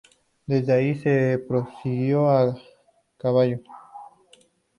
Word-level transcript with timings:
Desde 0.47 0.73
ahí 0.73 0.95
se 0.95 1.37
prosiguió 1.37 2.27
a 2.27 2.57
caballo. 3.17 3.59